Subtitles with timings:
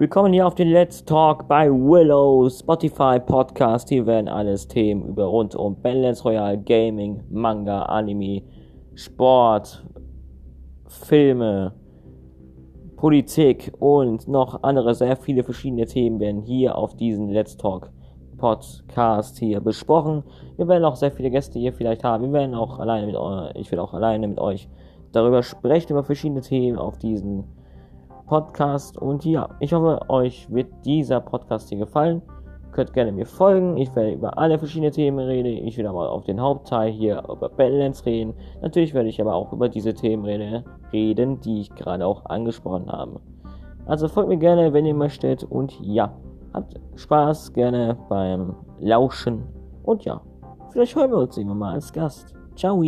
[0.00, 3.88] Willkommen hier auf den Let's Talk bei Willow Spotify Podcast.
[3.88, 8.42] Hier werden alles Themen über rund um Balance Royale, Gaming, Manga, Anime,
[8.94, 9.84] Sport,
[10.86, 11.74] Filme,
[12.94, 17.90] Politik und noch andere sehr viele verschiedene Themen werden hier auf diesen Let's Talk
[18.36, 20.22] Podcast hier besprochen.
[20.58, 22.22] Wir werden auch sehr viele Gäste hier vielleicht haben.
[22.22, 24.68] Wir werden auch alleine mit euch, ich will auch alleine mit euch
[25.10, 27.57] darüber sprechen, über verschiedene Themen auf diesen
[28.28, 28.96] Podcast.
[28.98, 32.22] Und ja, ich hoffe, euch wird dieser Podcast hier gefallen.
[32.72, 33.76] Könnt gerne mir folgen.
[33.76, 35.66] Ich werde über alle verschiedenen Themen reden.
[35.66, 38.34] Ich will aber auf den Hauptteil hier über Balance reden.
[38.60, 43.20] Natürlich werde ich aber auch über diese Themen reden, die ich gerade auch angesprochen habe.
[43.86, 45.44] Also folgt mir gerne, wenn ihr möchtet.
[45.44, 46.12] Und ja,
[46.52, 49.44] habt Spaß gerne beim Lauschen.
[49.82, 50.20] Und ja,
[50.70, 52.34] vielleicht hören wir uns irgendwann mal als Gast.
[52.54, 52.82] Ciao.